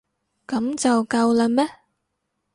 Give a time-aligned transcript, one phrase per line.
[0.47, 1.69] 噉就夠喇咩？